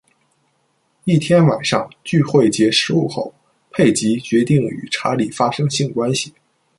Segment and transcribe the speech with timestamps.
[1.03, 3.31] 一天晚上，聚会结束后，
[3.69, 6.33] 佩吉决定与查理发生性关系。